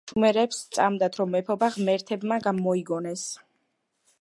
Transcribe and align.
შუმერებს 0.09 0.61
სწამდათ 0.67 1.19
რომ 1.19 1.31
მეფობა 1.35 1.69
ღმერთებმა 1.75 2.41
მოიგონეს. 2.61 3.27